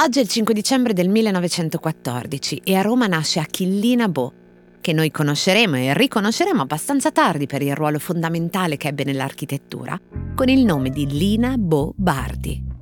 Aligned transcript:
Oggi 0.00 0.20
è 0.20 0.22
il 0.22 0.28
5 0.28 0.54
dicembre 0.54 0.92
del 0.94 1.08
1914 1.08 2.62
e 2.64 2.76
a 2.76 2.82
Roma 2.82 3.06
nasce 3.06 3.40
Achillina 3.40 4.08
Bo, 4.08 4.32
che 4.80 4.92
noi 4.92 5.10
conosceremo 5.10 5.76
e 5.76 5.92
riconosceremo 5.92 6.62
abbastanza 6.62 7.10
tardi 7.10 7.46
per 7.46 7.62
il 7.62 7.74
ruolo 7.74 7.98
fondamentale 7.98 8.76
che 8.76 8.88
ebbe 8.88 9.04
nell'architettura, 9.04 10.00
con 10.34 10.48
il 10.48 10.64
nome 10.64 10.90
di 10.90 11.06
Lina 11.06 11.56
Bo 11.58 11.92
Bardi. 11.94 12.77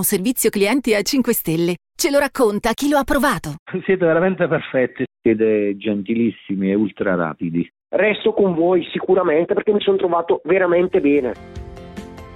Un 0.00 0.06
servizio 0.06 0.48
clienti 0.48 0.94
a 0.94 1.02
5 1.02 1.34
stelle? 1.34 1.76
Ce 1.94 2.10
lo 2.10 2.18
racconta 2.18 2.72
chi 2.72 2.88
lo 2.88 2.96
ha 2.96 3.04
provato. 3.04 3.56
Siete 3.84 4.06
veramente 4.06 4.48
perfetti, 4.48 5.04
siete 5.20 5.76
gentilissimi 5.76 6.70
e 6.70 6.74
ultra 6.74 7.14
rapidi. 7.14 7.70
Resto 7.90 8.32
con 8.32 8.54
voi 8.54 8.88
sicuramente 8.92 9.52
perché 9.52 9.72
mi 9.72 9.80
sono 9.80 9.98
trovato 9.98 10.40
veramente 10.44 11.00
bene. 11.00 11.34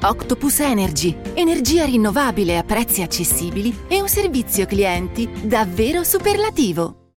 Octopus 0.02 0.60
Energy, 0.60 1.16
energia 1.34 1.87
rinnovabile 1.87 2.59
a 2.59 2.64
prezzi 2.64 3.00
accessibili 3.00 3.73
e 3.88 4.02
un 4.02 4.09
servizio 4.09 4.66
clienti 4.66 5.26
davvero 5.46 6.04
superlativo. 6.04 7.12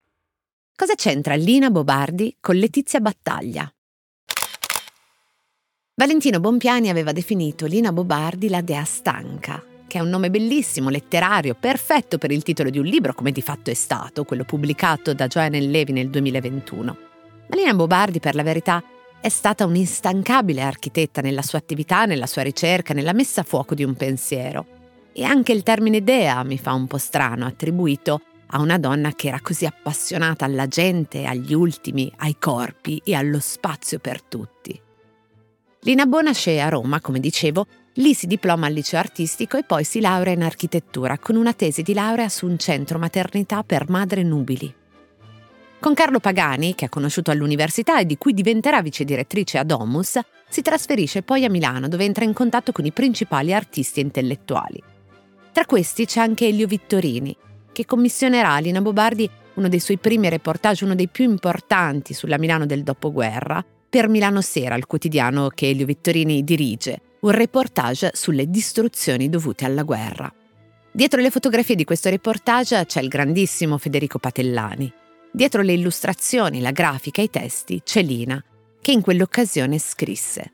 Cosa 0.73 0.93
c'entra 0.95 1.35
Lina 1.35 1.69
Bobardi 1.69 2.37
con 2.39 2.55
Letizia 2.55 3.01
Battaglia? 3.01 3.69
Valentino 5.95 6.39
Bompiani 6.39 6.89
aveva 6.89 7.11
definito 7.11 7.65
Lina 7.65 7.91
Bobardi 7.91 8.47
la 8.47 8.61
dea 8.61 8.83
stanca 8.83 9.75
che 9.87 9.97
è 9.97 10.01
un 10.01 10.09
nome 10.09 10.29
bellissimo, 10.29 10.89
letterario, 10.89 11.55
perfetto 11.55 12.17
per 12.17 12.31
il 12.31 12.43
titolo 12.43 12.69
di 12.69 12.77
un 12.77 12.85
libro, 12.85 13.13
come 13.13 13.31
di 13.31 13.41
fatto 13.41 13.71
è 13.71 13.73
stato, 13.73 14.25
quello 14.25 14.43
pubblicato 14.43 15.13
da 15.13 15.27
Joanne 15.27 15.59
Levi 15.61 15.93
nel 15.93 16.09
2021. 16.09 16.97
Malina 17.49 17.73
Bobardi, 17.73 18.19
per 18.19 18.35
la 18.35 18.43
verità, 18.43 18.83
è 19.19 19.29
stata 19.29 19.65
un'instancabile 19.65 20.61
architetta 20.61 21.21
nella 21.21 21.41
sua 21.41 21.57
attività, 21.57 22.05
nella 22.05 22.27
sua 22.27 22.43
ricerca, 22.43 22.93
nella 22.93 23.13
messa 23.13 23.41
a 23.41 23.43
fuoco 23.45 23.73
di 23.73 23.83
un 23.83 23.95
pensiero. 23.95 24.65
E 25.13 25.23
anche 25.23 25.53
il 25.53 25.63
termine 25.63 26.03
dea 26.03 26.43
mi 26.43 26.57
fa 26.57 26.73
un 26.73 26.85
po' 26.85 26.97
strano, 26.97 27.45
attribuito 27.45 28.21
a 28.47 28.59
una 28.59 28.77
donna 28.77 29.13
che 29.13 29.27
era 29.27 29.41
così 29.41 29.65
appassionata 29.65 30.45
alla 30.45 30.67
gente, 30.67 31.25
agli 31.25 31.53
ultimi, 31.53 32.11
ai 32.17 32.37
corpi 32.37 33.01
e 33.03 33.15
allo 33.15 33.39
spazio 33.39 33.99
per 33.99 34.21
tutti. 34.21 34.79
Lina 35.81 36.05
Bo 36.05 36.21
nasce 36.21 36.59
a 36.59 36.69
Roma, 36.69 37.01
come 37.01 37.19
dicevo, 37.19 37.65
Lì 37.99 38.13
si 38.13 38.27
diploma 38.27 38.67
al 38.67 38.73
liceo 38.73 38.99
artistico 38.99 39.57
e 39.57 39.63
poi 39.63 39.83
si 39.83 39.99
laurea 39.99 40.33
in 40.33 40.43
architettura 40.43 41.17
con 41.17 41.35
una 41.35 41.53
tesi 41.53 41.81
di 41.81 41.95
laurea 41.95 42.29
su 42.29 42.45
un 42.45 42.57
centro 42.59 42.99
maternità 42.99 43.63
per 43.63 43.89
madre 43.89 44.21
nubili. 44.21 44.71
Con 45.79 45.95
Carlo 45.95 46.19
Pagani, 46.19 46.75
che 46.75 46.85
ha 46.85 46.89
conosciuto 46.89 47.31
all'università 47.31 47.99
e 47.99 48.05
di 48.05 48.17
cui 48.17 48.33
diventerà 48.33 48.83
vice 48.83 49.03
direttrice 49.03 49.57
ad 49.57 49.67
Domus, 49.67 50.19
si 50.47 50.61
trasferisce 50.61 51.23
poi 51.23 51.43
a 51.45 51.49
Milano 51.49 51.87
dove 51.87 52.03
entra 52.03 52.23
in 52.23 52.33
contatto 52.33 52.71
con 52.71 52.85
i 52.85 52.91
principali 52.91 53.51
artisti 53.51 53.99
e 53.99 54.03
intellettuali. 54.03 54.81
Tra 55.51 55.65
questi 55.65 56.05
c'è 56.05 56.19
anche 56.19 56.47
Elio 56.47 56.67
Vittorini, 56.67 57.35
che 57.71 57.85
commissionerà 57.85 58.53
a 58.53 58.59
Lina 58.59 58.81
Bobardi 58.81 59.27
uno 59.55 59.69
dei 59.69 59.79
suoi 59.79 59.97
primi 59.97 60.29
reportage, 60.29 60.83
uno 60.83 60.93
dei 60.93 61.07
più 61.07 61.27
importanti 61.27 62.13
sulla 62.13 62.37
Milano 62.37 62.67
del 62.67 62.83
dopoguerra, 62.83 63.65
per 63.89 64.07
Milano 64.07 64.41
Sera, 64.41 64.75
il 64.75 64.85
quotidiano 64.85 65.49
che 65.49 65.69
Elio 65.69 65.87
Vittorini 65.87 66.43
dirige, 66.43 67.01
un 67.27 67.33
reportage 67.33 68.11
sulle 68.13 68.49
distruzioni 68.49 69.27
dovute 69.29 69.65
alla 69.65 69.83
guerra. 69.83 70.33
Dietro 70.89 71.19
le 71.19 71.29
fotografie 71.29 71.75
di 71.75 71.83
questo 71.83 72.09
reportage 72.09 72.85
c'è 72.85 73.01
il 73.01 73.09
grandissimo 73.09 73.77
Federico 73.77 74.17
Patellani. 74.17 74.91
Dietro 75.29 75.61
le 75.61 75.73
illustrazioni, 75.73 76.61
la 76.61 76.71
grafica 76.71 77.19
e 77.19 77.25
i 77.25 77.29
testi 77.29 77.81
c'è 77.83 78.01
Lina, 78.01 78.41
che 78.81 78.91
in 78.93 79.01
quell'occasione 79.01 79.77
scrisse. 79.77 80.53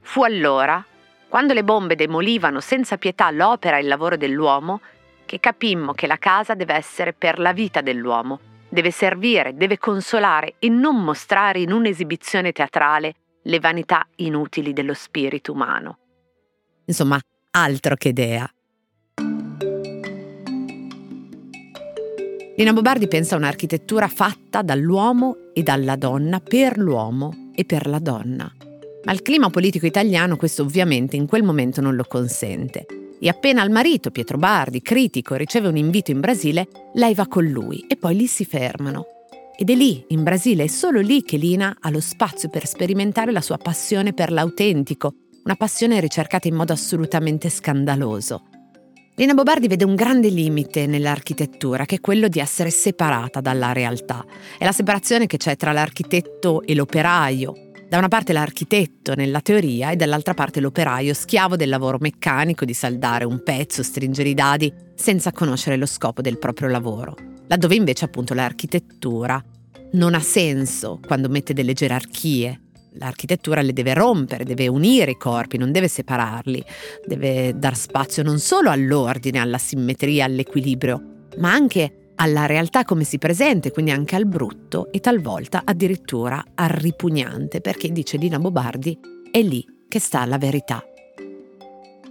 Fu 0.00 0.22
allora, 0.22 0.82
quando 1.28 1.52
le 1.52 1.62
bombe 1.62 1.96
demolivano 1.96 2.60
senza 2.60 2.96
pietà 2.96 3.30
l'opera 3.30 3.76
e 3.76 3.82
il 3.82 3.86
lavoro 3.86 4.16
dell'uomo, 4.16 4.80
che 5.26 5.38
capimmo 5.38 5.92
che 5.92 6.06
la 6.06 6.16
casa 6.16 6.54
deve 6.54 6.74
essere 6.74 7.12
per 7.12 7.38
la 7.38 7.52
vita 7.52 7.82
dell'uomo, 7.82 8.40
deve 8.70 8.90
servire, 8.90 9.54
deve 9.54 9.76
consolare 9.76 10.54
e 10.60 10.70
non 10.70 10.96
mostrare 10.96 11.60
in 11.60 11.72
un'esibizione 11.72 12.52
teatrale 12.52 13.14
le 13.42 13.60
vanità 13.60 14.06
inutili 14.16 14.72
dello 14.72 14.94
spirito 14.94 15.52
umano. 15.52 15.98
Insomma, 16.86 17.20
altro 17.50 17.96
che 17.96 18.08
idea. 18.08 18.50
Lina 22.58 22.72
Bobardi 22.72 23.06
pensa 23.06 23.34
a 23.34 23.38
un'architettura 23.38 24.08
fatta 24.08 24.62
dall'uomo 24.62 25.36
e 25.52 25.62
dalla 25.62 25.96
donna 25.96 26.40
per 26.40 26.78
l'uomo 26.78 27.50
e 27.54 27.66
per 27.66 27.86
la 27.86 27.98
donna. 27.98 28.50
Ma 29.04 29.12
il 29.12 29.22
clima 29.22 29.50
politico 29.50 29.84
italiano 29.84 30.36
questo 30.36 30.62
ovviamente 30.62 31.16
in 31.16 31.26
quel 31.26 31.42
momento 31.42 31.82
non 31.82 31.94
lo 31.94 32.04
consente. 32.08 32.86
E 33.20 33.28
appena 33.28 33.62
il 33.62 33.70
marito, 33.70 34.10
Pietro 34.10 34.38
Bardi, 34.38 34.80
critico, 34.80 35.34
riceve 35.34 35.68
un 35.68 35.76
invito 35.76 36.10
in 36.10 36.20
Brasile, 36.20 36.68
lei 36.94 37.14
va 37.14 37.26
con 37.26 37.44
lui 37.44 37.84
e 37.88 37.96
poi 37.96 38.16
lì 38.16 38.26
si 38.26 38.44
fermano. 38.44 39.04
Ed 39.58 39.70
è 39.70 39.74
lì, 39.74 40.04
in 40.08 40.22
Brasile, 40.22 40.64
è 40.64 40.66
solo 40.66 41.00
lì 41.00 41.22
che 41.22 41.36
Lina 41.36 41.76
ha 41.80 41.90
lo 41.90 42.00
spazio 42.00 42.48
per 42.48 42.66
sperimentare 42.66 43.32
la 43.32 43.40
sua 43.40 43.58
passione 43.58 44.12
per 44.12 44.32
l'autentico, 44.32 45.14
una 45.46 45.56
passione 45.56 46.00
ricercata 46.00 46.48
in 46.48 46.54
modo 46.54 46.74
assolutamente 46.74 47.48
scandaloso. 47.48 48.42
Lina 49.14 49.32
Bobardi 49.32 49.68
vede 49.68 49.84
un 49.84 49.94
grande 49.94 50.28
limite 50.28 50.86
nell'architettura, 50.86 51.86
che 51.86 51.94
è 51.94 52.00
quello 52.00 52.28
di 52.28 52.38
essere 52.38 52.68
separata 52.68 53.40
dalla 53.40 53.72
realtà. 53.72 54.22
È 54.58 54.64
la 54.64 54.72
separazione 54.72 55.26
che 55.26 55.38
c'è 55.38 55.56
tra 55.56 55.72
l'architetto 55.72 56.62
e 56.62 56.74
l'operaio. 56.74 57.70
Da 57.88 57.96
una 57.96 58.08
parte 58.08 58.32
l'architetto 58.34 59.14
nella 59.14 59.40
teoria 59.40 59.90
e 59.90 59.96
dall'altra 59.96 60.34
parte 60.34 60.60
l'operaio, 60.60 61.14
schiavo 61.14 61.56
del 61.56 61.70
lavoro 61.70 61.98
meccanico 62.00 62.64
di 62.64 62.74
saldare 62.74 63.24
un 63.24 63.42
pezzo, 63.42 63.82
stringere 63.82 64.28
i 64.28 64.34
dadi, 64.34 64.70
senza 64.94 65.32
conoscere 65.32 65.76
lo 65.76 65.86
scopo 65.86 66.20
del 66.20 66.38
proprio 66.38 66.68
lavoro 66.68 67.14
laddove 67.48 67.74
invece 67.74 68.04
appunto 68.04 68.34
l'architettura 68.34 69.42
non 69.92 70.14
ha 70.14 70.20
senso 70.20 71.00
quando 71.06 71.28
mette 71.28 71.52
delle 71.52 71.72
gerarchie. 71.72 72.60
L'architettura 72.98 73.62
le 73.62 73.72
deve 73.72 73.94
rompere, 73.94 74.44
deve 74.44 74.68
unire 74.68 75.12
i 75.12 75.16
corpi, 75.16 75.58
non 75.58 75.72
deve 75.72 75.88
separarli, 75.88 76.64
deve 77.04 77.52
dar 77.56 77.76
spazio 77.76 78.22
non 78.22 78.38
solo 78.38 78.70
all'ordine, 78.70 79.38
alla 79.38 79.58
simmetria, 79.58 80.24
all'equilibrio, 80.24 81.28
ma 81.38 81.52
anche 81.52 82.12
alla 82.16 82.46
realtà 82.46 82.84
come 82.84 83.04
si 83.04 83.18
presenta, 83.18 83.70
quindi 83.70 83.90
anche 83.90 84.16
al 84.16 84.26
brutto 84.26 84.90
e 84.90 85.00
talvolta 85.00 85.62
addirittura 85.64 86.42
al 86.54 86.70
ripugnante, 86.70 87.60
perché 87.60 87.92
dice 87.92 88.16
Lina 88.16 88.38
Bobardi, 88.38 88.98
è 89.30 89.42
lì 89.42 89.64
che 89.88 90.00
sta 90.00 90.24
la 90.24 90.38
verità. 90.38 90.82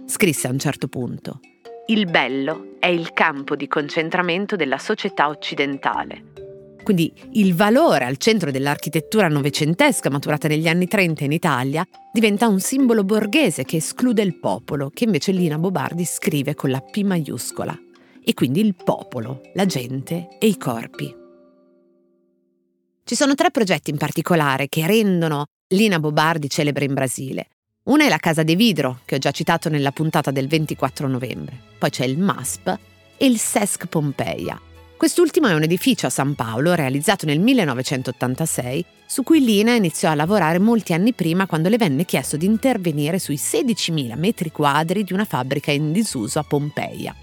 Scrisse 0.06 0.46
a 0.46 0.50
un 0.50 0.58
certo 0.60 0.86
punto, 0.86 1.40
il 1.88 2.06
bello 2.06 2.76
è 2.78 2.86
il 2.86 3.12
campo 3.12 3.56
di 3.56 3.66
concentramento 3.66 4.54
della 4.54 4.78
società 4.78 5.28
occidentale. 5.28 6.45
Quindi 6.86 7.12
il 7.32 7.56
valore 7.56 8.04
al 8.04 8.16
centro 8.16 8.52
dell'architettura 8.52 9.26
novecentesca 9.26 10.08
maturata 10.08 10.46
negli 10.46 10.68
anni 10.68 10.86
30 10.86 11.24
in 11.24 11.32
Italia 11.32 11.84
diventa 12.12 12.46
un 12.46 12.60
simbolo 12.60 13.02
borghese 13.02 13.64
che 13.64 13.78
esclude 13.78 14.22
il 14.22 14.38
popolo, 14.38 14.90
che 14.94 15.02
invece 15.02 15.32
Lina 15.32 15.58
Bobardi 15.58 16.04
scrive 16.04 16.54
con 16.54 16.70
la 16.70 16.80
P 16.80 17.02
maiuscola. 17.02 17.76
E 18.24 18.34
quindi 18.34 18.60
il 18.60 18.76
popolo, 18.76 19.40
la 19.54 19.66
gente 19.66 20.28
e 20.38 20.46
i 20.46 20.56
corpi. 20.56 21.12
Ci 23.02 23.14
sono 23.16 23.34
tre 23.34 23.50
progetti 23.50 23.90
in 23.90 23.96
particolare 23.96 24.68
che 24.68 24.86
rendono 24.86 25.46
Lina 25.74 25.98
Bobardi 25.98 26.48
celebre 26.48 26.84
in 26.84 26.94
Brasile. 26.94 27.48
Una 27.86 28.04
è 28.04 28.08
la 28.08 28.18
Casa 28.18 28.44
de 28.44 28.54
Vidro, 28.54 29.00
che 29.04 29.16
ho 29.16 29.18
già 29.18 29.32
citato 29.32 29.68
nella 29.68 29.90
puntata 29.90 30.30
del 30.30 30.46
24 30.46 31.08
novembre. 31.08 31.58
Poi 31.80 31.90
c'è 31.90 32.04
il 32.04 32.16
MASP 32.16 32.78
e 33.16 33.26
il 33.26 33.38
SESC 33.38 33.86
Pompeia. 33.86 34.60
Quest'ultimo 34.96 35.46
è 35.46 35.52
un 35.52 35.62
edificio 35.62 36.06
a 36.06 36.10
San 36.10 36.34
Paolo 36.34 36.72
realizzato 36.72 37.26
nel 37.26 37.38
1986, 37.38 38.82
su 39.04 39.22
cui 39.22 39.44
Lina 39.44 39.74
iniziò 39.74 40.10
a 40.10 40.14
lavorare 40.14 40.58
molti 40.58 40.94
anni 40.94 41.12
prima 41.12 41.46
quando 41.46 41.68
le 41.68 41.76
venne 41.76 42.06
chiesto 42.06 42.38
di 42.38 42.46
intervenire 42.46 43.18
sui 43.18 43.34
16.000 43.34 44.16
metri 44.16 44.50
quadri 44.50 45.04
di 45.04 45.12
una 45.12 45.26
fabbrica 45.26 45.70
in 45.70 45.92
disuso 45.92 46.38
a 46.38 46.44
Pompeia. 46.44 47.14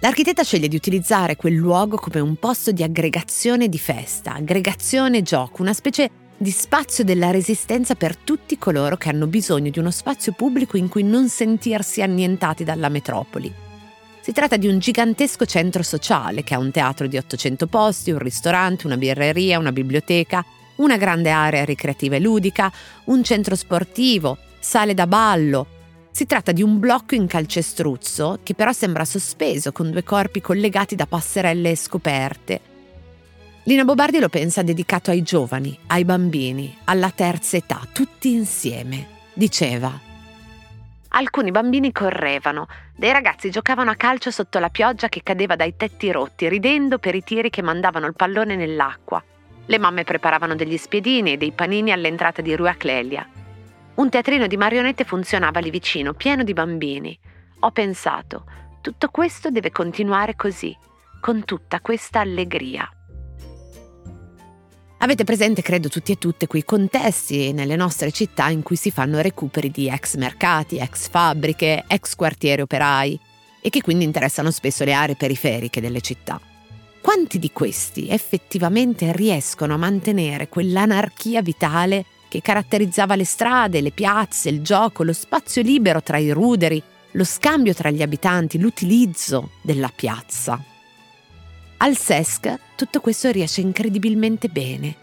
L'architetta 0.00 0.42
sceglie 0.42 0.68
di 0.68 0.76
utilizzare 0.76 1.36
quel 1.36 1.54
luogo 1.54 1.96
come 1.96 2.20
un 2.20 2.36
posto 2.36 2.72
di 2.72 2.82
aggregazione 2.82 3.70
di 3.70 3.78
festa, 3.78 4.34
aggregazione 4.34 5.22
gioco, 5.22 5.62
una 5.62 5.72
specie 5.72 6.10
di 6.36 6.50
spazio 6.50 7.04
della 7.04 7.30
resistenza 7.30 7.94
per 7.94 8.18
tutti 8.18 8.58
coloro 8.58 8.98
che 8.98 9.08
hanno 9.08 9.26
bisogno 9.26 9.70
di 9.70 9.78
uno 9.78 9.90
spazio 9.90 10.32
pubblico 10.32 10.76
in 10.76 10.88
cui 10.88 11.04
non 11.04 11.30
sentirsi 11.30 12.02
annientati 12.02 12.64
dalla 12.64 12.90
metropoli. 12.90 13.64
Si 14.26 14.32
tratta 14.32 14.56
di 14.56 14.66
un 14.66 14.80
gigantesco 14.80 15.46
centro 15.46 15.84
sociale 15.84 16.42
che 16.42 16.54
ha 16.54 16.58
un 16.58 16.72
teatro 16.72 17.06
di 17.06 17.16
800 17.16 17.68
posti, 17.68 18.10
un 18.10 18.18
ristorante, 18.18 18.84
una 18.84 18.96
birreria, 18.96 19.56
una 19.56 19.70
biblioteca, 19.70 20.44
una 20.78 20.96
grande 20.96 21.30
area 21.30 21.64
ricreativa 21.64 22.16
e 22.16 22.18
ludica, 22.18 22.72
un 23.04 23.22
centro 23.22 23.54
sportivo, 23.54 24.36
sale 24.58 24.94
da 24.94 25.06
ballo. 25.06 25.68
Si 26.10 26.26
tratta 26.26 26.50
di 26.50 26.64
un 26.64 26.80
blocco 26.80 27.14
in 27.14 27.28
calcestruzzo 27.28 28.40
che 28.42 28.54
però 28.54 28.72
sembra 28.72 29.04
sospeso 29.04 29.70
con 29.70 29.92
due 29.92 30.02
corpi 30.02 30.40
collegati 30.40 30.96
da 30.96 31.06
passerelle 31.06 31.76
scoperte. 31.76 32.60
Lina 33.62 33.84
Bobardi 33.84 34.18
lo 34.18 34.28
pensa 34.28 34.62
dedicato 34.62 35.12
ai 35.12 35.22
giovani, 35.22 35.78
ai 35.86 36.04
bambini, 36.04 36.76
alla 36.86 37.12
terza 37.12 37.58
età, 37.58 37.80
tutti 37.92 38.32
insieme. 38.32 39.06
Diceva 39.34 40.05
Alcuni 41.16 41.50
bambini 41.50 41.92
correvano, 41.92 42.66
dei 42.94 43.10
ragazzi 43.10 43.48
giocavano 43.48 43.90
a 43.90 43.94
calcio 43.94 44.30
sotto 44.30 44.58
la 44.58 44.68
pioggia 44.68 45.08
che 45.08 45.22
cadeva 45.22 45.56
dai 45.56 45.74
tetti 45.74 46.12
rotti, 46.12 46.46
ridendo 46.46 46.98
per 46.98 47.14
i 47.14 47.24
tiri 47.24 47.48
che 47.48 47.62
mandavano 47.62 48.04
il 48.04 48.14
pallone 48.14 48.54
nell'acqua. 48.54 49.24
Le 49.64 49.78
mamme 49.78 50.04
preparavano 50.04 50.54
degli 50.54 50.76
spiedini 50.76 51.32
e 51.32 51.36
dei 51.38 51.52
panini 51.52 51.90
all'entrata 51.90 52.42
di 52.42 52.54
Rua 52.54 52.74
Clelia. 52.74 53.26
Un 53.94 54.10
teatrino 54.10 54.46
di 54.46 54.58
marionette 54.58 55.04
funzionava 55.04 55.58
lì 55.58 55.70
vicino, 55.70 56.12
pieno 56.12 56.42
di 56.42 56.52
bambini. 56.52 57.18
Ho 57.60 57.70
pensato, 57.70 58.44
tutto 58.82 59.08
questo 59.08 59.48
deve 59.48 59.70
continuare 59.70 60.36
così, 60.36 60.76
con 61.18 61.46
tutta 61.46 61.80
questa 61.80 62.20
allegria. 62.20 62.86
Avete 65.06 65.22
presente, 65.22 65.62
credo 65.62 65.88
tutti 65.88 66.10
e 66.10 66.18
tutte, 66.18 66.48
quei 66.48 66.64
contesti 66.64 67.52
nelle 67.52 67.76
nostre 67.76 68.10
città 68.10 68.48
in 68.48 68.64
cui 68.64 68.74
si 68.74 68.90
fanno 68.90 69.20
recuperi 69.20 69.70
di 69.70 69.88
ex 69.88 70.16
mercati, 70.16 70.78
ex 70.78 71.08
fabbriche, 71.08 71.84
ex 71.86 72.16
quartieri 72.16 72.62
operai 72.62 73.16
e 73.60 73.70
che 73.70 73.82
quindi 73.82 74.02
interessano 74.02 74.50
spesso 74.50 74.82
le 74.82 74.92
aree 74.92 75.14
periferiche 75.14 75.80
delle 75.80 76.00
città. 76.00 76.40
Quanti 77.00 77.38
di 77.38 77.52
questi 77.52 78.08
effettivamente 78.08 79.12
riescono 79.12 79.74
a 79.74 79.76
mantenere 79.76 80.48
quell'anarchia 80.48 81.40
vitale 81.40 82.04
che 82.26 82.42
caratterizzava 82.42 83.14
le 83.14 83.24
strade, 83.24 83.80
le 83.80 83.92
piazze, 83.92 84.48
il 84.48 84.60
gioco, 84.60 85.04
lo 85.04 85.12
spazio 85.12 85.62
libero 85.62 86.02
tra 86.02 86.18
i 86.18 86.32
ruderi, 86.32 86.82
lo 87.12 87.24
scambio 87.24 87.74
tra 87.74 87.90
gli 87.90 88.02
abitanti, 88.02 88.58
l'utilizzo 88.58 89.50
della 89.62 89.92
piazza? 89.94 90.60
Al 91.78 91.94
SESC 91.94 92.58
tutto 92.74 93.00
questo 93.00 93.30
riesce 93.30 93.60
incredibilmente 93.60 94.48
bene. 94.48 94.96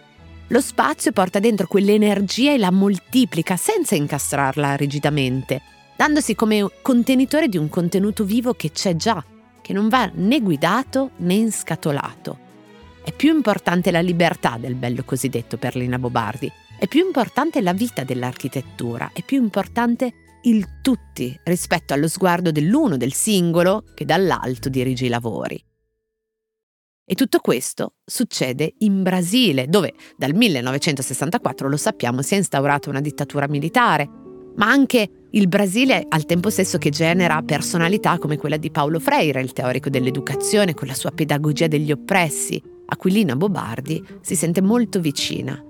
Lo 0.47 0.59
spazio 0.59 1.11
porta 1.11 1.39
dentro 1.39 1.67
quell'energia 1.67 2.51
e 2.51 2.57
la 2.57 2.71
moltiplica 2.71 3.55
senza 3.57 3.95
incastrarla 3.95 4.75
rigidamente, 4.75 5.61
dandosi 5.95 6.33
come 6.33 6.67
contenitore 6.81 7.47
di 7.47 7.57
un 7.57 7.69
contenuto 7.69 8.23
vivo 8.23 8.55
che 8.55 8.71
c'è 8.71 8.95
già, 8.95 9.23
che 9.61 9.71
non 9.71 9.87
va 9.87 10.09
né 10.15 10.41
guidato 10.41 11.11
né 11.17 11.35
inscatolato. 11.35 12.39
È 13.03 13.11
più 13.11 13.35
importante 13.35 13.91
la 13.91 14.01
libertà 14.01 14.57
del 14.59 14.75
bello 14.75 15.03
cosiddetto 15.03 15.57
per 15.57 15.75
Lina 15.75 15.99
Bobardi, 15.99 16.51
è 16.79 16.87
più 16.87 17.05
importante 17.05 17.61
la 17.61 17.73
vita 17.73 18.03
dell'architettura, 18.03 19.11
è 19.13 19.21
più 19.21 19.41
importante 19.41 20.11
il 20.43 20.81
tutti 20.81 21.39
rispetto 21.43 21.93
allo 21.93 22.07
sguardo 22.07 22.51
dell'uno, 22.51 22.97
del 22.97 23.13
singolo, 23.13 23.83
che 23.93 24.05
dall'alto 24.05 24.69
dirige 24.69 25.05
i 25.05 25.09
lavori. 25.09 25.63
E 27.05 27.15
tutto 27.15 27.39
questo 27.39 27.95
succede 28.05 28.75
in 28.79 29.03
Brasile, 29.03 29.67
dove 29.67 29.93
dal 30.15 30.33
1964, 30.33 31.67
lo 31.67 31.75
sappiamo, 31.75 32.21
si 32.21 32.35
è 32.35 32.37
instaurata 32.37 32.89
una 32.89 33.01
dittatura 33.01 33.45
militare, 33.49 34.09
ma 34.55 34.69
anche 34.69 35.09
il 35.31 35.47
Brasile 35.49 36.05
al 36.07 36.25
tempo 36.25 36.49
stesso 36.49 36.77
che 36.77 36.91
genera 36.91 37.41
personalità 37.41 38.17
come 38.19 38.37
quella 38.37 38.55
di 38.55 38.71
Paulo 38.71 38.99
Freire, 38.99 39.41
il 39.41 39.51
teorico 39.51 39.89
dell'educazione, 39.89 40.73
con 40.73 40.87
la 40.87 40.93
sua 40.93 41.11
pedagogia 41.11 41.67
degli 41.67 41.91
oppressi, 41.91 42.61
a 42.85 42.95
cui 42.95 43.11
Lina 43.11 43.35
Bobardi 43.35 44.01
si 44.21 44.35
sente 44.35 44.61
molto 44.61 45.01
vicina. 45.01 45.61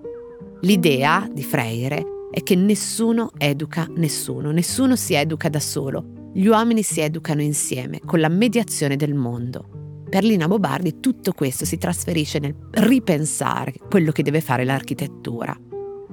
L'idea 0.62 1.28
di 1.32 1.44
Freire 1.44 2.06
è 2.30 2.44
che 2.44 2.56
nessuno 2.56 3.32
educa 3.40 3.88
nessuno, 3.96 4.52
nessuno 4.52 4.96
si 4.96 5.16
educa 5.16 5.50
da 5.50 5.60
solo, 5.60 6.32
gli 6.32 6.46
uomini 6.46 6.84
si 6.84 7.00
educano 7.00 7.42
insieme, 7.42 8.02
con 8.06 8.20
la 8.20 8.30
mediazione 8.30 8.98
del 8.98 9.16
mondo. 9.16 9.83
Per 10.14 10.24
Lina 10.24 10.48
Bobardi 10.48 11.00
tutto 11.00 11.32
questo 11.32 11.66
si 11.66 11.80
trasferisce 11.80 12.38
nel 12.38 12.56
ripensare 12.74 13.74
quello 13.90 14.12
che 14.12 14.22
deve 14.22 14.42
fare 14.42 14.64
l'architettura. 14.64 15.58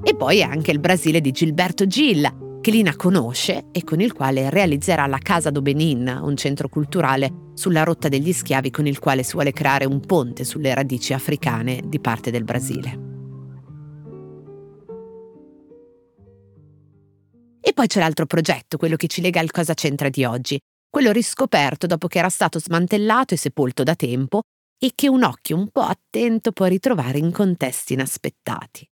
E 0.03 0.17
poi 0.17 0.43
anche 0.43 0.71
il 0.71 0.81
Brasile 0.81 1.21
di 1.21 1.33
Gilberto 1.33 1.87
Gil, 1.87 2.59
che 2.63 2.71
Lina 2.71 2.97
conosce 2.97 3.67
e 3.73 3.85
con 3.85 4.01
il 4.01 4.15
quale 4.15 4.49
realizzerà 4.49 5.07
la 5.07 5.19
Casa 5.19 5.51
do 5.51 5.61
Benin, 5.61 6.19
un 6.23 6.35
centro 6.35 6.71
culturale 6.71 7.51
sulla 7.53 7.83
rotta 7.83 8.09
degli 8.09 8.33
schiavi 8.33 8.71
con 8.71 8.87
il 8.87 8.99
quale 8.99 9.23
si 9.23 9.35
vuole 9.35 9.53
creare 9.53 9.85
un 9.85 10.01
ponte 10.01 10.45
sulle 10.45 10.73
radici 10.73 11.13
africane 11.13 11.83
di 11.85 12.01
parte 12.01 12.31
del 12.31 12.45
Brasile. 12.45 13.09
E 17.61 17.73
poi 17.75 17.87
c'è 17.87 18.01
l'altro 18.01 18.25
progetto, 18.25 18.79
quello 18.79 18.97
che 18.97 19.09
ci 19.09 19.21
lega 19.21 19.41
al 19.41 19.51
cosa 19.51 19.75
c'entra 19.75 20.09
di 20.09 20.25
oggi, 20.25 20.59
quello 20.91 21.13
riscoperto 21.13 21.87
dopo 21.87 22.09
che 22.09 22.19
era 22.19 22.29
stato 22.29 22.59
smantellato 22.59 23.33
e 23.33 23.39
sepolto 23.39 23.83
da 23.85 23.95
tempo 23.95 24.43
e 24.77 24.93
che 24.95 25.09
un 25.09 25.23
occhio 25.23 25.57
un 25.57 25.69
po' 25.69 25.83
attento 25.83 26.53
può 26.53 26.67
ritrovare 26.67 27.19
in 27.19 27.31
contesti 27.31 27.93
inaspettati. 27.93 28.87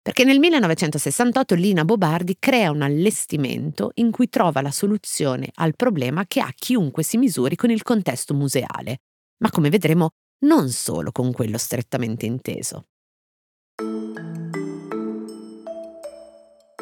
Perché 0.00 0.24
nel 0.24 0.38
1968 0.38 1.54
Lina 1.54 1.84
Bobardi 1.84 2.36
crea 2.38 2.70
un 2.70 2.82
allestimento 2.82 3.90
in 3.94 4.10
cui 4.10 4.28
trova 4.28 4.60
la 4.60 4.70
soluzione 4.70 5.50
al 5.54 5.76
problema 5.76 6.26
che 6.26 6.40
ha 6.40 6.52
chiunque 6.54 7.02
si 7.02 7.18
misuri 7.18 7.56
con 7.56 7.70
il 7.70 7.82
contesto 7.82 8.34
museale, 8.34 8.98
ma 9.38 9.50
come 9.50 9.68
vedremo 9.68 10.10
non 10.44 10.70
solo 10.70 11.12
con 11.12 11.32
quello 11.32 11.56
strettamente 11.56 12.26
inteso. 12.26 12.86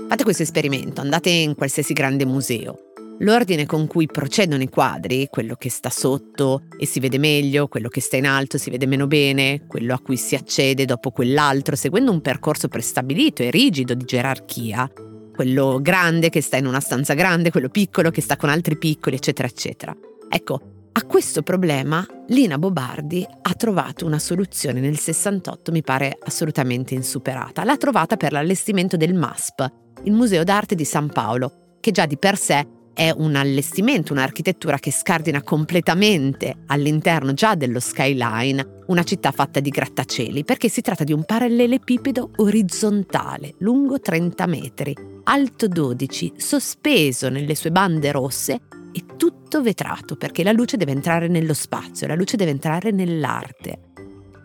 Fate 0.08 0.24
questo 0.24 0.42
esperimento, 0.42 1.00
andate 1.02 1.30
in 1.30 1.54
qualsiasi 1.54 1.92
grande 1.92 2.24
museo, 2.24 2.89
L'ordine 3.22 3.66
con 3.66 3.86
cui 3.86 4.06
procedono 4.06 4.62
i 4.62 4.68
quadri, 4.70 5.28
quello 5.30 5.54
che 5.54 5.68
sta 5.68 5.90
sotto 5.90 6.62
e 6.78 6.86
si 6.86 7.00
vede 7.00 7.18
meglio, 7.18 7.68
quello 7.68 7.88
che 7.88 8.00
sta 8.00 8.16
in 8.16 8.26
alto 8.26 8.56
si 8.56 8.70
vede 8.70 8.86
meno 8.86 9.06
bene, 9.06 9.66
quello 9.66 9.92
a 9.92 10.00
cui 10.00 10.16
si 10.16 10.34
accede 10.34 10.86
dopo 10.86 11.10
quell'altro, 11.10 11.76
seguendo 11.76 12.12
un 12.12 12.22
percorso 12.22 12.68
prestabilito 12.68 13.42
e 13.42 13.50
rigido 13.50 13.92
di 13.92 14.06
gerarchia, 14.06 14.90
quello 15.34 15.80
grande 15.82 16.30
che 16.30 16.40
sta 16.40 16.56
in 16.56 16.64
una 16.64 16.80
stanza 16.80 17.12
grande, 17.12 17.50
quello 17.50 17.68
piccolo 17.68 18.10
che 18.10 18.22
sta 18.22 18.38
con 18.38 18.48
altri 18.48 18.78
piccoli, 18.78 19.16
eccetera, 19.16 19.46
eccetera. 19.46 19.94
Ecco, 20.26 20.60
a 20.92 21.04
questo 21.04 21.42
problema 21.42 22.06
Lina 22.28 22.56
Bobardi 22.56 23.26
ha 23.42 23.52
trovato 23.52 24.06
una 24.06 24.18
soluzione 24.18 24.80
nel 24.80 24.98
68, 24.98 25.72
mi 25.72 25.82
pare 25.82 26.16
assolutamente 26.22 26.94
insuperata. 26.94 27.64
L'ha 27.64 27.76
trovata 27.76 28.16
per 28.16 28.32
l'allestimento 28.32 28.96
del 28.96 29.12
MASP, 29.12 29.72
il 30.04 30.12
Museo 30.12 30.42
d'arte 30.42 30.74
di 30.74 30.86
San 30.86 31.10
Paolo, 31.10 31.76
che 31.80 31.90
già 31.90 32.06
di 32.06 32.16
per 32.16 32.38
sé 32.38 32.78
è 33.00 33.10
un 33.16 33.34
allestimento, 33.34 34.12
un'architettura 34.12 34.78
che 34.78 34.92
scardina 34.92 35.42
completamente 35.42 36.64
all'interno 36.66 37.32
già 37.32 37.54
dello 37.54 37.80
skyline 37.80 38.82
una 38.88 39.04
città 39.04 39.30
fatta 39.30 39.58
di 39.58 39.70
grattacieli, 39.70 40.44
perché 40.44 40.68
si 40.68 40.82
tratta 40.82 41.02
di 41.02 41.14
un 41.14 41.24
parallelepipedo 41.24 42.32
orizzontale, 42.36 43.54
lungo 43.60 44.00
30 44.00 44.46
metri, 44.46 44.94
alto 45.24 45.66
12, 45.66 46.34
sospeso 46.36 47.30
nelle 47.30 47.54
sue 47.54 47.70
bande 47.70 48.12
rosse 48.12 48.60
e 48.92 49.04
tutto 49.16 49.62
vetrato, 49.62 50.16
perché 50.16 50.42
la 50.42 50.52
luce 50.52 50.76
deve 50.76 50.92
entrare 50.92 51.26
nello 51.26 51.54
spazio, 51.54 52.06
la 52.06 52.14
luce 52.14 52.36
deve 52.36 52.50
entrare 52.50 52.90
nell'arte. 52.90 53.89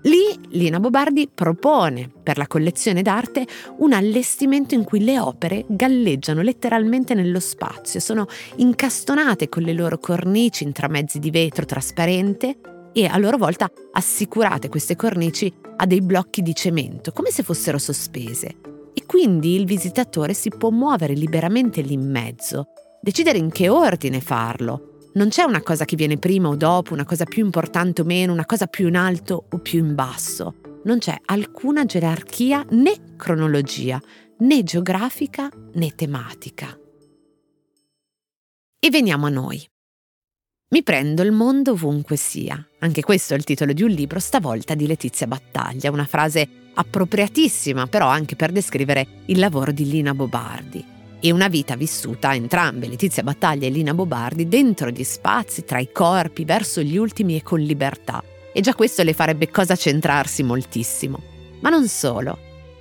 Lì 0.06 0.40
Lina 0.50 0.80
Bobardi 0.80 1.28
propone 1.34 2.12
per 2.22 2.38
la 2.38 2.46
collezione 2.46 3.02
d'arte 3.02 3.48
un 3.78 3.92
allestimento 3.92 4.76
in 4.76 4.84
cui 4.84 5.04
le 5.04 5.20
opere 5.20 5.66
galleggiano 5.68 6.42
letteralmente 6.42 7.16
nello 7.16 7.40
spazio, 7.40 8.00
sono 8.00 8.28
incastonate 8.58 9.50
con 9.50 9.64
le 9.64 9.74
loro 9.74 9.98
cornici 9.98 10.64
in 10.64 10.74
tramezzi 10.74 11.18
di 11.18 11.32
vetro 11.32 11.66
trasparente 11.66 12.60
e 12.94 13.06
a 13.06 13.18
loro 13.18 13.38
volta 13.38 13.68
assicurate 13.94 14.70
queste 14.70 14.96
cornici 14.96 15.52
a 15.78 15.88
dei 15.88 16.02
blocchi 16.02 16.44
di 16.44 16.54
cemento, 16.54 17.12
come 17.12 17.32
se 17.32 17.42
fossero 17.42 17.80
sospese. 17.80 18.58
E 18.94 19.06
quindi 19.08 19.56
il 19.56 19.66
visitatore 19.66 20.36
si 20.36 20.50
può 20.50 20.70
muovere 20.70 21.16
liberamente 21.16 21.82
lì 21.82 21.94
in 21.94 22.08
mezzo, 22.08 22.68
decidere 23.02 23.40
in 23.40 23.50
che 23.50 23.70
ordine 23.70 24.22
farlo, 24.22 24.95
non 25.16 25.30
c'è 25.30 25.44
una 25.44 25.62
cosa 25.62 25.86
che 25.86 25.96
viene 25.96 26.18
prima 26.18 26.50
o 26.50 26.56
dopo, 26.56 26.94
una 26.94 27.06
cosa 27.06 27.24
più 27.24 27.44
importante 27.44 28.02
o 28.02 28.06
meno, 28.06 28.34
una 28.34 28.46
cosa 28.46 28.68
più 28.68 28.88
in 28.88 28.98
alto 28.98 29.46
o 29.50 29.60
più 29.60 29.80
in 29.80 29.96
basso. 29.96 30.56
Non 30.84 31.00
c'è 31.00 31.18
alcuna 31.26 31.86
gerarchia 31.86 32.66
né 32.72 33.16
cronologia, 33.16 34.02
né 34.40 34.64
geografica 34.64 35.50
né 35.74 35.96
tematica. 35.96 36.78
E 38.78 38.90
veniamo 38.90 39.26
a 39.26 39.30
noi. 39.30 39.66
Mi 40.72 40.84
prendo 40.84 41.24
il 41.24 41.32
mondo 41.32 41.72
ovunque 41.72 42.18
sia. 42.18 42.62
Anche 42.80 43.02
questo 43.02 43.34
è 43.34 43.38
il 43.38 43.46
titolo 43.46 43.72
di 43.72 43.84
un 43.84 43.92
libro, 43.92 44.20
stavolta 44.20 44.76
di 44.76 44.86
Letizia 44.86 45.28
Battaglia, 45.28 45.92
una 45.92 46.06
frase 46.06 46.48
appropriatissima 46.74 47.88
però 47.88 48.08
anche 48.08 48.36
per 48.36 48.52
descrivere 48.52 49.08
il 49.28 49.40
lavoro 49.40 49.72
di 49.72 49.88
Lina 49.88 50.14
Bobardi 50.14 50.95
e 51.28 51.32
una 51.32 51.48
vita 51.48 51.76
vissuta 51.76 52.36
entrambe, 52.36 52.88
Letizia 52.88 53.24
Battaglia 53.24 53.66
e 53.66 53.72
Lina 53.72 53.96
Bobardi, 53.96 54.48
dentro 54.48 54.92
gli 54.92 55.04
spazi, 55.04 55.64
tra 55.64 55.80
i 55.80 55.92
corpi, 55.92 56.46
verso 56.46 56.82
gli 56.82 56.98
ultimi 56.98 57.36
e 57.36 57.42
con 57.42 57.60
libertà. 57.60 58.24
E 58.54 58.62
già 58.62 58.76
questo 58.76 59.02
le 59.02 59.14
farebbe 59.14 59.50
cosa 59.50 59.76
centrarsi 59.76 60.44
moltissimo. 60.44 61.20
Ma 61.62 61.70
non 61.70 61.88
solo. 61.88 62.38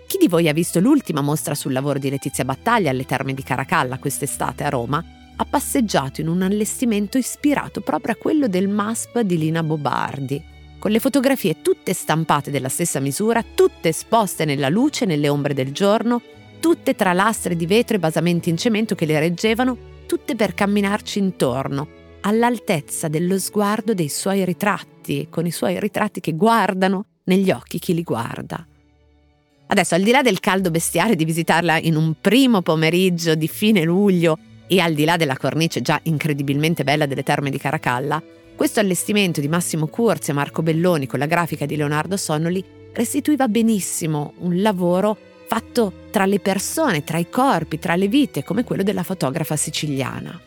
chi 0.06 0.18
di 0.18 0.28
voi 0.28 0.46
ha 0.50 0.52
visto 0.52 0.78
l'ultima 0.78 1.22
mostra 1.22 1.54
sul 1.54 1.72
lavoro 1.72 1.98
di 1.98 2.10
Letizia 2.10 2.44
Battaglia 2.44 2.90
alle 2.90 3.06
Terme 3.06 3.32
di 3.32 3.42
Caracalla 3.42 3.98
quest'estate 3.98 4.62
a 4.62 4.68
Roma 4.68 5.02
ha 5.36 5.44
passeggiato 5.46 6.20
in 6.20 6.28
un 6.28 6.42
allestimento 6.42 7.16
ispirato 7.16 7.80
proprio 7.80 8.12
a 8.12 8.16
quello 8.16 8.46
del 8.46 8.68
MASP 8.68 9.20
di 9.20 9.38
Lina 9.38 9.62
Bobardi, 9.62 10.42
con 10.78 10.90
le 10.90 11.00
fotografie 11.00 11.62
tutte 11.62 11.94
stampate 11.94 12.50
della 12.50 12.68
stessa 12.68 13.00
misura, 13.00 13.42
tutte 13.42 13.88
esposte 13.88 14.44
nella 14.44 14.68
luce 14.68 15.04
e 15.04 15.06
nelle 15.06 15.30
ombre 15.30 15.54
del 15.54 15.72
giorno, 15.72 16.20
tutte 16.64 16.94
tra 16.94 17.12
lastre 17.12 17.56
di 17.56 17.66
vetro 17.66 17.96
e 17.96 17.98
basamenti 17.98 18.48
in 18.48 18.56
cemento 18.56 18.94
che 18.94 19.04
le 19.04 19.18
reggevano, 19.18 19.76
tutte 20.06 20.34
per 20.34 20.54
camminarci 20.54 21.18
intorno, 21.18 21.86
all'altezza 22.22 23.08
dello 23.08 23.38
sguardo 23.38 23.92
dei 23.92 24.08
suoi 24.08 24.46
ritratti, 24.46 25.26
con 25.28 25.44
i 25.44 25.50
suoi 25.50 25.78
ritratti 25.78 26.20
che 26.20 26.32
guardano 26.32 27.04
negli 27.24 27.50
occhi 27.50 27.78
chi 27.78 27.92
li 27.92 28.02
guarda. 28.02 28.66
Adesso, 29.66 29.94
al 29.94 30.00
di 30.00 30.10
là 30.10 30.22
del 30.22 30.40
caldo 30.40 30.70
bestiale 30.70 31.16
di 31.16 31.26
visitarla 31.26 31.76
in 31.80 31.96
un 31.96 32.14
primo 32.18 32.62
pomeriggio 32.62 33.34
di 33.34 33.46
fine 33.46 33.82
luglio 33.82 34.38
e 34.66 34.80
al 34.80 34.94
di 34.94 35.04
là 35.04 35.18
della 35.18 35.36
cornice 35.36 35.82
già 35.82 36.00
incredibilmente 36.04 36.82
bella 36.82 37.04
delle 37.04 37.24
terme 37.24 37.50
di 37.50 37.58
Caracalla, 37.58 38.22
questo 38.56 38.80
allestimento 38.80 39.42
di 39.42 39.48
Massimo 39.48 39.86
Curzi 39.86 40.30
e 40.30 40.32
Marco 40.32 40.62
Belloni 40.62 41.06
con 41.06 41.18
la 41.18 41.26
grafica 41.26 41.66
di 41.66 41.76
Leonardo 41.76 42.16
Sonnoli 42.16 42.64
restituiva 42.94 43.48
benissimo 43.48 44.32
un 44.38 44.62
lavoro 44.62 45.14
fatto 45.46 46.03
tra 46.14 46.26
le 46.26 46.38
persone, 46.38 47.02
tra 47.02 47.18
i 47.18 47.28
corpi, 47.28 47.80
tra 47.80 47.96
le 47.96 48.06
vite, 48.06 48.44
come 48.44 48.62
quello 48.62 48.84
della 48.84 49.02
fotografa 49.02 49.56
siciliana. 49.56 50.40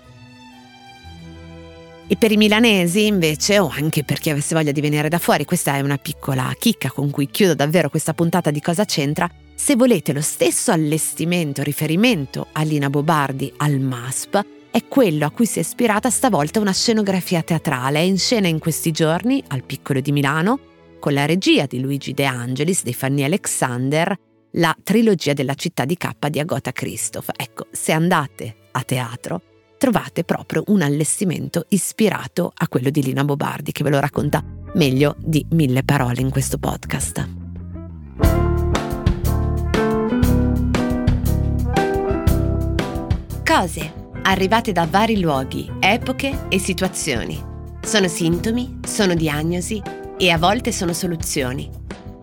E 2.07 2.15
per 2.15 2.31
i 2.31 2.38
milanesi 2.38 3.05
invece, 3.05 3.59
o 3.59 3.67
anche 3.67 4.05
per 4.05 4.17
chi 4.17 4.29
avesse 4.29 4.55
voglia 4.55 4.71
di 4.71 4.79
venire 4.79 5.09
da 5.09 5.19
fuori, 5.19 5.43
questa 5.43 5.75
è 5.75 5.81
una 5.81 5.97
piccola 5.97 6.55
chicca 6.57 6.89
con 6.89 7.09
cui 7.09 7.29
chiudo 7.29 7.53
davvero 7.53 7.89
questa 7.89 8.13
puntata 8.13 8.50
di 8.50 8.62
Cosa 8.62 8.86
c'entra, 8.86 9.29
se 9.53 9.75
volete 9.75 10.13
lo 10.13 10.21
stesso 10.21 10.71
allestimento, 10.71 11.63
riferimento 11.63 12.47
a 12.53 12.62
Lina 12.62 12.89
Bobardi 12.89 13.51
al 13.57 13.77
MASP, 13.77 14.45
è 14.71 14.86
quello 14.88 15.25
a 15.25 15.31
cui 15.31 15.45
si 15.45 15.59
è 15.59 15.63
ispirata 15.63 16.09
stavolta 16.09 16.62
una 16.62 16.71
scenografia 16.71 17.41
teatrale, 17.41 18.00
è 18.00 18.03
in 18.03 18.17
scena 18.17 18.47
in 18.47 18.59
questi 18.59 18.91
giorni 18.91 19.43
al 19.47 19.63
Piccolo 19.63 20.00
di 20.00 20.13
Milano, 20.13 20.59
con 20.97 21.12
la 21.12 21.25
regia 21.25 21.65
di 21.65 21.81
Luigi 21.81 22.13
De 22.13 22.24
Angelis, 22.24 22.83
di 22.83 22.93
Fanny 22.93 23.24
Alexander, 23.24 24.17
la 24.58 24.76
trilogia 24.82 25.34
della 25.34 25.56
città 25.56 25.86
di 25.86 25.98
K 25.98 26.28
di 26.30 26.40
Agota 26.40 26.72
Christoph. 26.72 27.30
Ecco, 27.36 27.68
se 27.72 27.92
andate 27.92 28.56
a 28.72 28.84
teatro, 28.84 29.42
trovate 29.78 30.24
proprio 30.24 30.64
un 30.68 30.82
allestimento 30.82 31.66
ispirato 31.70 32.52
a 32.56 32.68
quello 32.68 32.90
di 32.90 33.04
Lina 33.04 33.24
Bobardi, 33.24 33.72
che 33.72 33.84
ve 33.84 33.90
lo 33.90 34.00
racconta 34.00 34.44
meglio 34.74 35.16
di 35.20 35.46
mille 35.52 35.84
parole 35.84 36.22
in 36.22 36.30
questo 36.30 36.58
podcast. 36.58 37.30
Cose 43.44 43.94
arrivate 44.24 44.72
da 44.72 44.86
vari 44.90 45.20
luoghi, 45.20 45.72
epoche 45.80 46.48
e 46.50 46.60
situazioni. 46.60 47.42
Sono 47.82 48.08
sintomi, 48.08 48.80
sono 48.86 49.14
diagnosi 49.14 49.82
e 50.18 50.30
a 50.32 50.38
volte 50.38 50.72
sono 50.72 50.94
soluzioni. 50.94 51.86